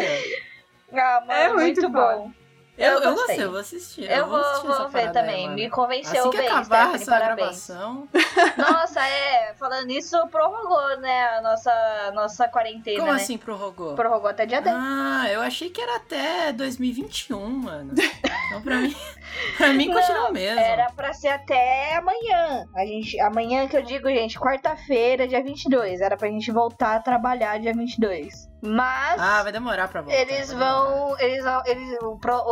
[0.93, 2.17] Ah, mano, É muito muito, foda.
[2.17, 2.33] bom.
[2.81, 3.45] Eu, Eu eu gostei.
[3.45, 4.11] eu vou assistir.
[4.11, 5.51] Eu, vou, assistir vou ver aí, também.
[5.51, 7.37] Me convenceu Assim que bem, acabar Stephanie, essa parabéns.
[7.69, 8.09] gravação.
[8.57, 13.17] Nossa, é, falando nisso, prorrogou, né, a nossa, nossa quarentena, Como né?
[13.21, 13.95] assim prorrogou?
[13.95, 14.77] Prorrogou até dia 10.
[14.79, 17.93] Ah, eu achei que era até 2021, mano.
[18.51, 18.97] Então pra mim,
[19.57, 20.59] pra mim continua mesmo.
[20.59, 22.65] Era pra ser até amanhã.
[22.75, 26.01] A gente, amanhã que eu digo, gente, quarta-feira, dia 22.
[26.01, 28.50] Era pra gente voltar a trabalhar dia 22.
[28.63, 30.19] Mas Ah, vai demorar pra voltar.
[30.19, 31.99] eles vão, eles eles,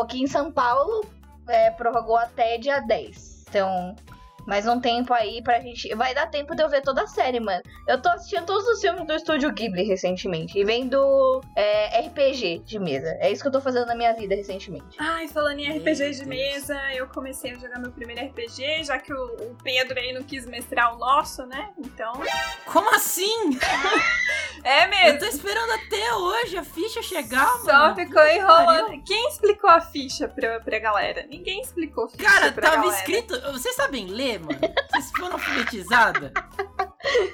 [0.00, 1.04] aqui em São Paulo
[1.46, 3.44] é, prorrogou até dia 10.
[3.48, 3.94] Então,
[4.48, 5.94] mais um tempo aí pra gente.
[5.94, 7.62] Vai dar tempo de eu ver toda a série, mano.
[7.86, 10.58] Eu tô assistindo todos os filmes do Estúdio Ghibli recentemente.
[10.58, 13.14] E vendo é, RPG de mesa.
[13.20, 14.96] É isso que eu tô fazendo na minha vida recentemente.
[14.98, 16.16] Ai, falando em Meu RPG Deus.
[16.16, 20.12] de mesa, eu comecei a jogar meu primeiro RPG, já que o, o Pedro aí
[20.14, 21.70] não quis mestrar o nosso, né?
[21.78, 22.12] Então.
[22.66, 23.58] Como assim?
[24.64, 25.18] É Eu mesmo!
[25.20, 27.94] tô esperando até hoje a ficha chegar, Só mano.
[27.94, 28.86] ficou Puta que enrolando.
[28.86, 29.02] pariu.
[29.06, 31.24] Quem explicou a ficha pra, pra galera?
[31.28, 32.98] Ninguém explicou a ficha Cara, pra tava galera.
[32.98, 33.40] escrito.
[33.52, 34.58] Vocês sabem ler, mano?
[34.90, 36.32] Vocês foram alfabetizadas?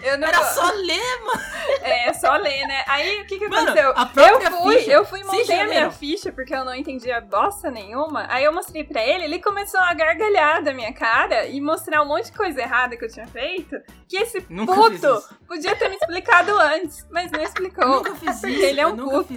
[0.02, 1.40] Eu não Era só ler, mano.
[1.82, 2.84] É, só ler, né?
[2.86, 3.94] Aí, o que que Mano, aconteceu?
[4.40, 7.70] eu fui, ficha, eu fui e montei a minha ficha porque eu não entendia bosta
[7.70, 8.26] nenhuma.
[8.28, 12.06] Aí eu mostrei pra ele, ele começou a gargalhar da minha cara e mostrar um
[12.06, 13.76] monte de coisa errada que eu tinha feito.
[14.08, 17.86] Que esse Nunca puto podia ter me explicado antes, mas não Eu explicou.
[17.86, 18.64] nunca fiz Porque isso.
[18.64, 19.34] ele é eu um puto.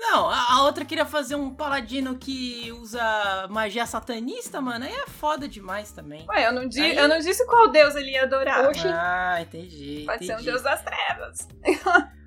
[0.00, 4.86] Não, a, a outra queria fazer um paladino que usa magia satanista, mano.
[4.86, 6.24] Aí é foda demais também.
[6.28, 8.64] Ué, eu não, di Aí- eu não disse qual deus ele ia adorar.
[8.66, 8.88] Oxi.
[8.88, 10.04] Ah, entendi.
[10.06, 10.50] Pode ser um entendi.
[10.50, 11.46] deus das trevas.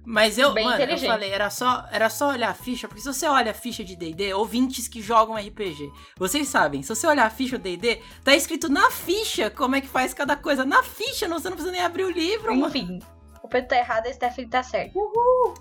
[0.05, 3.07] Mas eu, Bem mano, eu falei, era só, era só olhar a ficha, porque se
[3.12, 7.25] você olha a ficha de D&D, ouvintes que jogam RPG, vocês sabem, se você olhar
[7.25, 10.65] a ficha do D&D, tá escrito na ficha como é que faz cada coisa.
[10.65, 12.67] Na ficha, não, você não precisa nem abrir o livro, mano.
[12.67, 12.99] Enfim,
[13.41, 14.99] o Pedro tá errado e a Stephanie tá certo.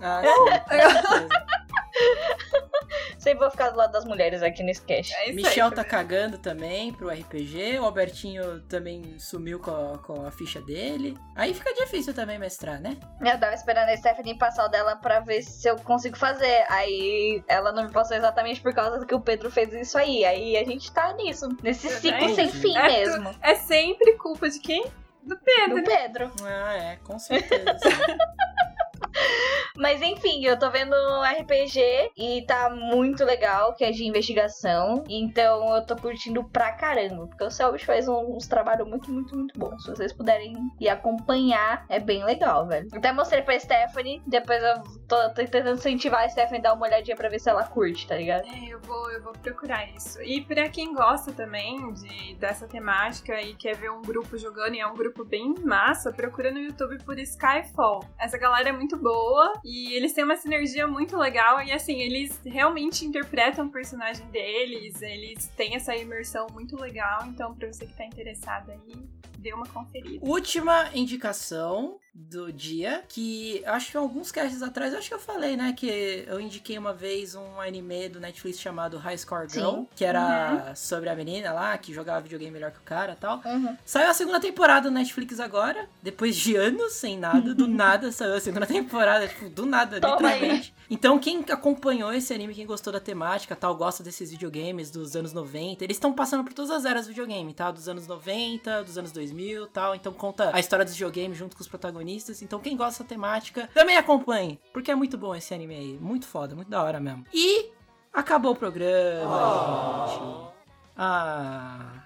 [0.01, 1.29] Ah, sim, com certeza.
[3.17, 5.13] Sempre vou ficar do lado das mulheres aqui nesse cast.
[5.15, 9.97] É isso Michel aí, tá cagando também pro RPG, o Albertinho também sumiu com a,
[9.99, 11.17] com a ficha dele.
[11.35, 12.97] Aí fica difícil também mestrar, né?
[13.21, 16.65] Eu tava esperando a Stephanie passar o dela pra ver se eu consigo fazer.
[16.69, 20.25] Aí ela não me passou exatamente por causa que o Pedro fez isso aí.
[20.25, 23.35] Aí a gente tá nisso, nesse ciclo sem fim É tu- mesmo.
[23.41, 24.85] É sempre culpa de quem?
[25.23, 25.75] Do Pedro.
[25.77, 26.31] Do Pedro.
[26.43, 27.79] Ah, é, com certeza.
[29.77, 35.03] Mas enfim, eu tô vendo RPG e tá muito legal, que é de investigação.
[35.09, 37.27] Então eu tô curtindo pra caramba.
[37.27, 39.83] Porque o Selbit faz uns trabalhos muito, muito, muito bons.
[39.83, 42.87] Se vocês puderem ir acompanhar, é bem legal, velho.
[42.93, 46.85] Até mostrei pra Stephanie, depois eu tô, tô tentando incentivar a Stephanie a dar uma
[46.85, 48.45] olhadinha pra ver se ela curte, tá ligado?
[48.47, 50.21] É, eu vou, eu vou procurar isso.
[50.21, 54.79] E pra quem gosta também de, dessa temática e quer ver um grupo jogando, e
[54.79, 58.03] é um grupo bem massa, procura no YouTube por Skyfall.
[58.19, 59.53] Essa galera é muito boa.
[59.63, 61.61] E eles têm uma sinergia muito legal.
[61.61, 67.53] E assim, eles realmente interpretam o personagem deles, eles têm essa imersão muito legal, então
[67.53, 68.95] pra você que tá interessado aí,
[69.43, 70.25] dê uma conferida.
[70.25, 75.73] Última indicação do dia, que acho que alguns casts atrás, acho que eu falei, né,
[75.75, 79.87] que eu indiquei uma vez um anime do Netflix chamado High Score Girl, Sim.
[79.95, 83.41] que era sobre a menina lá, que jogava videogame melhor que o cara e tal.
[83.43, 83.75] Uhum.
[83.83, 88.35] Saiu a segunda temporada do Netflix agora, depois de anos sem nada, do nada saiu
[88.35, 90.33] a segunda temporada, tipo, do nada, Toma aí.
[90.33, 90.73] literalmente.
[90.89, 95.33] Então, quem acompanhou esse anime, quem gostou da temática, tal, gosta desses videogames dos anos
[95.33, 97.71] 90, eles estão passando por todas as eras do videogame, tá?
[97.71, 99.32] Dos anos 90, dos anos 2000,
[99.67, 99.95] tal.
[99.95, 102.41] Então conta a história dos videogames junto com os protagonistas.
[102.41, 106.25] Então, quem gosta dessa temática, também acompanhe, porque é muito bom esse anime aí, muito
[106.25, 107.25] foda, muito da hora mesmo.
[107.33, 107.71] E
[108.11, 110.53] acabou o programa, gente.
[110.95, 112.03] Ah,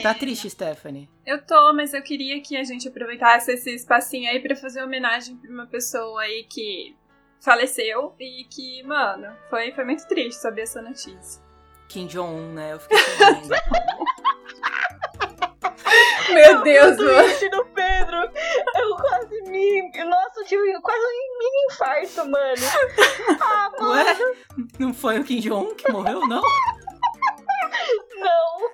[0.00, 1.08] tá triste, Stephanie.
[1.26, 5.36] Eu tô, mas eu queria que a gente aproveitasse esse espacinho aí pra fazer homenagem
[5.36, 6.96] pra uma pessoa aí que
[7.40, 11.42] faleceu e que, mano, foi, foi muito triste saber essa notícia.
[11.88, 12.72] Kim Jong-un, né?
[12.72, 12.98] Eu fiquei.
[16.32, 18.16] Meu Deus, do Pedro.
[18.76, 19.90] Eu quase me.
[20.04, 22.62] Nossa, eu tive quase um mini infarto, mano.
[23.42, 24.16] Ah, mano, Ué?
[24.78, 26.42] Não foi o Kim Jong-un que morreu, não?
[28.18, 28.72] não.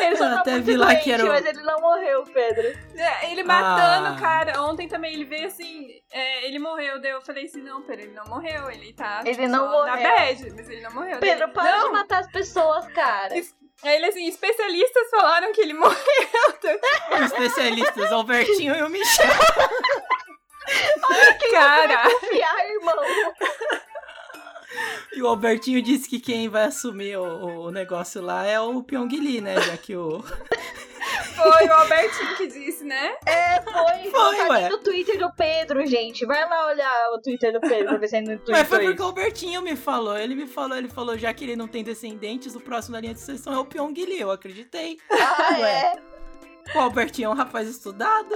[0.00, 2.22] Ele só Eu tá até vi lá doente, que era o- mas ele não morreu,
[2.24, 2.66] Pedro.
[2.96, 4.16] É, Ele matando Ah.
[4.20, 4.62] cara.
[4.62, 5.88] Ontem também ele veio assim.
[6.10, 7.00] é, ele morreu.
[7.00, 8.70] Daí eu falei assim: não, pera, ele não morreu.
[8.70, 9.20] Ele tá.
[9.24, 10.10] Ele tipo, não só Na morreu.
[10.16, 11.20] bad, mas ele não morreu.
[11.20, 11.86] Daí Pedro, ele, para não.
[11.86, 13.34] de matar as pessoas, cara.
[13.82, 15.96] Aí ele assim: especialistas falaram que ele morreu.
[17.12, 19.26] Os especialistas, o Albertinho e o Michel.
[21.52, 22.10] cara.
[22.10, 23.04] Confiar, irmão.
[25.12, 29.08] E o Albertinho disse que quem vai assumir o, o negócio lá é o Pyong
[29.08, 29.60] Lee, né?
[29.60, 30.22] Já que o.
[31.36, 33.14] Foi o Albertinho que disse, né?
[33.26, 33.43] É,
[34.14, 34.36] foi.
[34.36, 34.68] Tá ué.
[34.68, 36.24] no Twitter do Pedro, gente.
[36.26, 38.54] Vai lá olhar o Twitter do Pedro pra ver se ele no Twitter.
[38.56, 40.16] Mas foi porque o Albertinho me falou.
[40.16, 43.14] Ele me falou, ele falou, já que ele não tem descendentes, o próximo da linha
[43.14, 44.20] de sucessão é o Pyong Lee.
[44.20, 44.98] Eu acreditei.
[45.10, 45.92] Ah, Ué.
[45.96, 46.14] é.
[46.76, 48.28] O Albertinho é um rapaz estudado.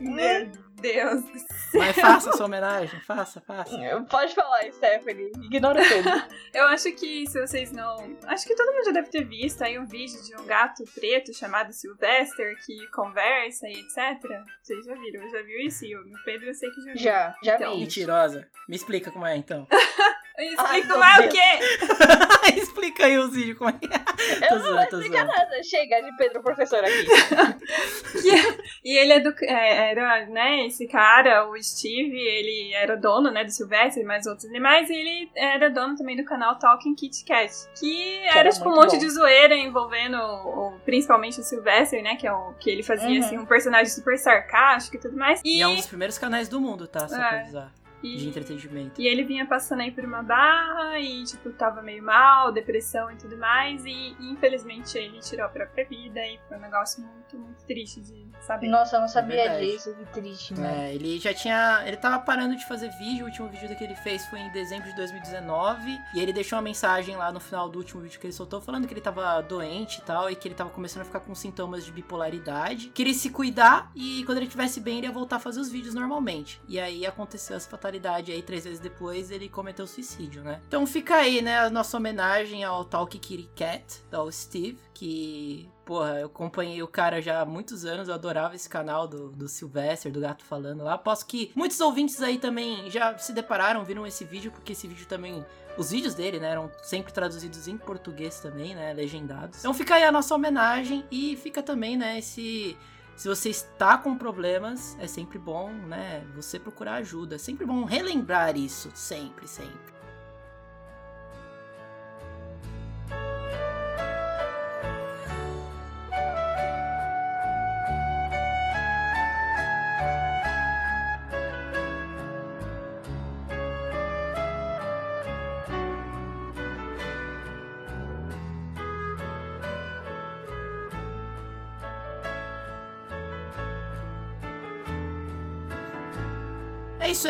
[0.00, 1.80] Meu Deus do céu.
[1.80, 3.74] Mas faça sua homenagem, faça, faça.
[4.10, 5.32] Pode falar, Stephanie.
[5.42, 6.12] Ignora o Pedro.
[6.52, 8.16] Eu acho que se vocês não.
[8.26, 11.32] Acho que todo mundo já deve ter visto aí um vídeo de um gato preto
[11.32, 14.42] chamado Sylvester que conversa e etc.
[14.62, 15.28] Vocês já viram?
[15.30, 15.84] Já viu isso?
[15.84, 16.96] E o Pedro eu sei que já viu.
[17.02, 17.80] Já, já Então, vi.
[17.80, 18.48] Mentirosa.
[18.68, 19.66] Me explica como é então.
[20.36, 22.58] Explica Ai, mais o quê?
[22.60, 24.44] explica aí os vídeos como é que é.
[24.44, 25.38] Eu Tô não vou zoando, tô explicar zoando.
[25.38, 25.62] nada.
[25.62, 27.06] Chega de Pedro, professor, aqui.
[28.84, 33.44] E ele é do, é, era, né, esse cara, o Steve, ele era dono, né,
[33.44, 37.24] do Silvestre e mais outros animais, e ele era dono também do canal Talking Kit
[37.24, 38.98] Kat, que, era, era tipo um monte bom.
[38.98, 43.26] de zoeira envolvendo o- principalmente o Silvestre, né, que é o que ele fazia, Uhum.
[43.26, 45.40] assim, um personagem super sarcástico e tudo mais.
[45.44, 47.08] E, E é um dos primeiros canais do mundo, tá?
[47.08, 47.40] Só pra É.
[47.40, 47.72] avisar.
[48.04, 49.00] E, de entretenimento.
[49.00, 53.16] E ele vinha passando aí por uma barra e, tipo, tava meio mal, depressão e
[53.16, 53.84] tudo mais.
[53.84, 58.02] E, e infelizmente ele tirou a própria vida e foi um negócio muito, muito triste
[58.02, 58.68] de saber.
[58.68, 60.90] Nossa, eu não sabia É disso, que triste, né?
[60.90, 61.82] É, ele já tinha.
[61.86, 63.24] Ele tava parando de fazer vídeo.
[63.24, 65.98] O último vídeo que ele fez foi em dezembro de 2019.
[66.14, 68.86] E ele deixou uma mensagem lá no final do último vídeo que ele soltou, falando
[68.86, 70.30] que ele tava doente e tal.
[70.30, 72.88] E que ele tava começando a ficar com sintomas de bipolaridade.
[72.90, 73.90] Queria se cuidar.
[73.94, 76.60] E quando ele estivesse bem, ele ia voltar a fazer os vídeos normalmente.
[76.68, 77.93] E aí aconteceu essa fatalidade.
[78.32, 80.60] Aí, três vezes depois, ele cometeu suicídio, né?
[80.66, 84.78] Então fica aí, né, a nossa homenagem ao Talk Kitty Cat, do Steve.
[84.92, 89.28] Que Porra, eu acompanhei o cara já há muitos anos, eu adorava esse canal do,
[89.30, 90.94] do Sylvester, do Gato Falando lá.
[90.94, 95.06] Aposto que muitos ouvintes aí também já se depararam, viram esse vídeo, porque esse vídeo
[95.06, 95.44] também.
[95.76, 99.58] Os vídeos dele, né, eram sempre traduzidos em português também, né, legendados.
[99.58, 102.76] Então fica aí a nossa homenagem e fica também, né, esse.
[103.16, 107.36] Se você está com problemas, é sempre bom, né, você procurar ajuda.
[107.36, 109.93] É sempre bom relembrar isso, sempre, sempre.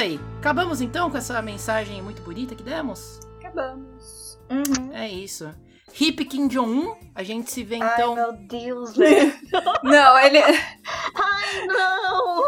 [0.05, 0.21] Aí.
[0.39, 3.21] Acabamos então com essa mensagem muito bonita que demos?
[3.39, 4.39] Acabamos.
[4.51, 4.93] Uhum.
[4.93, 5.53] É isso.
[6.01, 8.15] Hip Kim Jong-un, a gente se vê Ai, então.
[8.17, 9.33] meu Deus, velho.
[9.85, 10.39] Não, ele.
[10.43, 12.43] Ai, não!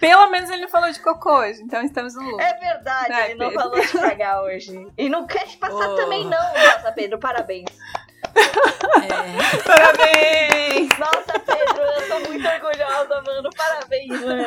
[0.00, 2.40] Pelo menos ele não falou de cocô hoje, então estamos no lucro.
[2.40, 3.62] É verdade, Ai, ele não Pedro.
[3.62, 4.86] falou de cagar hoje.
[4.98, 5.94] E não quer te passar Oh.
[5.94, 6.30] também, não.
[6.30, 7.66] Nossa, Pedro, parabéns.
[8.36, 10.98] É, Parabéns!
[10.98, 13.50] Nossa, Pedro, eu tô muito orgulhosa, mano.
[13.56, 14.46] Parabéns, mano.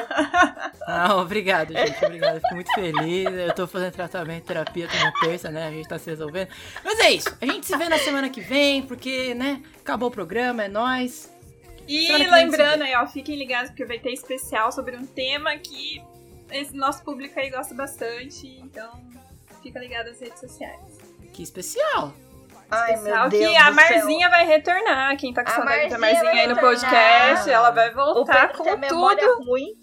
[0.87, 2.05] Ah, obrigado, gente.
[2.05, 2.35] Obrigado.
[2.35, 3.25] Eu fico muito feliz.
[3.25, 5.67] Eu tô fazendo tratamento, terapia toda terça, né?
[5.67, 6.49] A gente tá se resolvendo.
[6.83, 7.35] Mas é isso.
[7.41, 9.61] A gente se vê na semana que vem, porque, né?
[9.81, 11.31] Acabou o programa, é nóis.
[11.87, 16.01] E lembrando aí, ó, fiquem ligados porque vai ter especial sobre um tema que
[16.51, 18.47] esse nosso público aí gosta bastante.
[18.61, 18.91] Então,
[19.61, 20.97] fica ligado nas redes sociais.
[21.33, 22.13] Que especial.
[22.69, 25.17] Ai, especial meu Deus que a Marzinha vai retornar.
[25.17, 28.03] Quem tá com A saudade da Marzinha aí no podcast, ela vai céu.
[28.03, 29.43] O voltar com memória tudo.
[29.45, 29.73] ruim.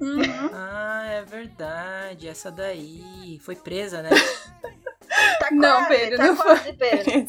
[0.00, 0.50] Uhum.
[0.54, 2.28] Ah, é verdade.
[2.28, 3.38] Essa daí.
[3.42, 4.10] Foi presa, né?
[5.38, 7.28] Tá Não, quase, Pedro, tá não quase, Pedro.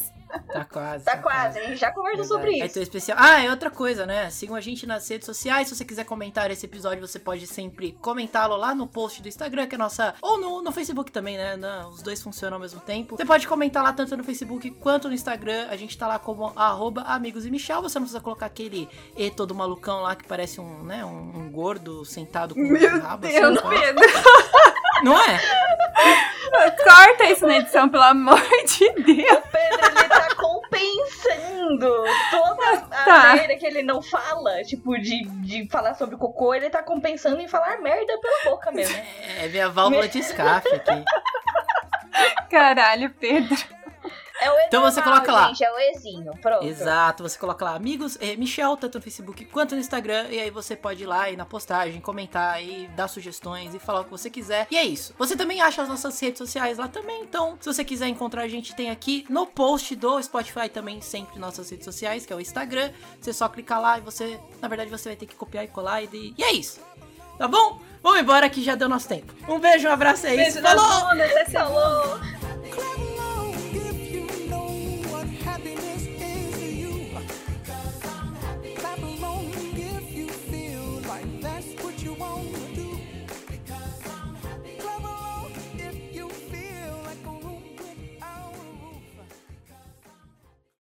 [0.52, 1.06] Tá quase.
[1.06, 2.74] Tá quase, a gente já conversou sobre isso.
[2.74, 3.18] ter especial.
[3.20, 4.30] Ah, é outra coisa, né?
[4.30, 5.68] Sigam a gente nas redes sociais.
[5.68, 9.68] Se você quiser comentar esse episódio, você pode sempre comentá-lo lá no post do Instagram,
[9.68, 10.14] que é a nossa.
[10.22, 11.56] Ou no, no Facebook também, né?
[11.56, 13.16] Não, os dois funcionam ao mesmo tempo.
[13.18, 15.68] Você pode comentar lá tanto no Facebook quanto no Instagram.
[15.70, 17.82] A gente tá lá como arroba amigos e Michel.
[17.82, 21.04] Você não precisa colocar aquele E todo malucão lá que parece um, né?
[21.06, 23.70] Um, um gordo sentado com um Meu rabo Deus, assim?
[23.70, 24.06] Pedro.
[25.04, 25.40] Não é?
[26.84, 29.38] Corta isso na edição, pelo amor de Deus.
[29.38, 33.34] O Pedro, ele tá compensando toda a Tá.
[33.36, 37.48] merda que ele não fala, tipo, de, de falar sobre cocô, ele tá compensando em
[37.48, 38.94] falar merda pela boca mesmo.
[39.40, 41.06] É minha válvula de escape aqui.
[42.52, 43.56] Caralho, Pedro.
[44.74, 45.48] Então você normal, coloca lá.
[45.50, 46.66] Gente, é o Ezinho, pronto.
[46.66, 50.50] Exato, você coloca lá amigos, eh, Michel, tanto no Facebook quanto no Instagram, e aí
[50.50, 54.10] você pode ir lá e na postagem, comentar e dar sugestões e falar o que
[54.10, 54.66] você quiser.
[54.72, 55.14] E é isso.
[55.20, 58.48] Você também acha as nossas redes sociais lá também, então se você quiser encontrar a
[58.48, 62.42] gente, tem aqui no post do Spotify também sempre nossas redes sociais, que é o
[62.42, 62.92] Instagram.
[63.22, 66.02] Você só clicar lá e você, na verdade, você vai ter que copiar e colar
[66.02, 66.80] e, e é isso.
[67.38, 67.80] Tá bom?
[68.02, 69.34] Vamos embora que já deu nosso tempo.
[69.48, 70.60] Um beijo, um abraço, é isso.
[70.60, 71.12] Beijo Falou!
[71.12, 71.46] até.
[71.46, 73.13] Falou!